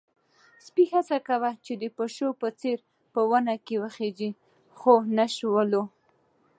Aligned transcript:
سپی 0.65 0.83
هڅه 0.93 1.17
کوله 1.27 1.51
چې 1.65 1.73
د 1.81 1.83
پيشو 1.97 2.29
په 2.41 2.47
څېر 2.59 2.77
په 3.13 3.21
ونې 3.29 3.75
وخيژي، 3.83 4.29
خو 4.79 4.91
ونه 5.03 5.27
شول. 5.35 5.71